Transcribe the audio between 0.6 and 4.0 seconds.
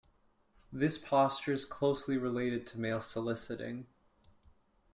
This posture is closely related to male soliciting.